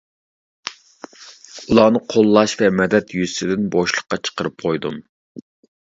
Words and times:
ئۇلارنى 1.65 2.03
قوللاش 2.15 2.57
ۋە 2.65 2.73
مەدەت 2.81 3.17
يۈزىسىدىن 3.21 3.71
بوشلۇققا 3.79 4.23
چىقىرىپ 4.27 4.63
قويدۇم. 4.69 5.03